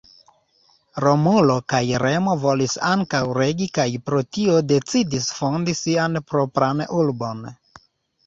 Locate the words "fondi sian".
5.41-6.17